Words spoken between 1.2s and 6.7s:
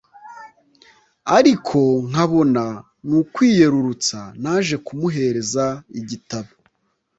ariko nkabona nukwiyerurutsa naje kumuhereza igitabo